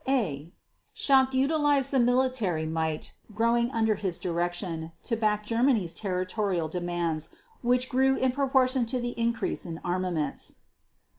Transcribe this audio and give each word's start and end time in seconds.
a) 0.07 0.51
Schacht 0.95 1.35
utilized 1.35 1.91
the 1.91 1.99
military 1.99 2.65
might 2.65 3.13
growing 3.35 3.69
under 3.71 3.93
his 3.93 4.17
direction 4.17 4.91
to 5.03 5.15
back 5.15 5.45
Germany's 5.45 5.93
territorial 5.93 6.67
demands 6.67 7.29
which 7.61 7.87
grew 7.87 8.15
in 8.17 8.31
proportion 8.31 8.87
to 8.87 8.99
the 8.99 9.11
increase 9.11 9.63
in 9.63 9.77
armaments. 9.85 10.55